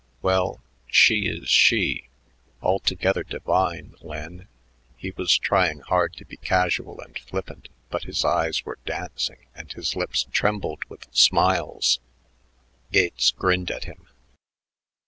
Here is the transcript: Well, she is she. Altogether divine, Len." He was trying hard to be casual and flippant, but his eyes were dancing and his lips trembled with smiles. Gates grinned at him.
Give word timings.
Well, 0.23 0.59
she 0.87 1.27
is 1.27 1.47
she. 1.47 2.05
Altogether 2.63 3.21
divine, 3.21 3.93
Len." 4.01 4.47
He 4.97 5.11
was 5.11 5.37
trying 5.37 5.81
hard 5.81 6.13
to 6.13 6.25
be 6.25 6.37
casual 6.37 6.99
and 7.01 7.19
flippant, 7.19 7.69
but 7.89 8.05
his 8.05 8.25
eyes 8.25 8.65
were 8.65 8.79
dancing 8.83 9.45
and 9.53 9.71
his 9.71 9.95
lips 9.95 10.25
trembled 10.31 10.85
with 10.85 11.05
smiles. 11.13 11.99
Gates 12.91 13.29
grinned 13.29 13.69
at 13.69 13.83
him. 13.83 14.07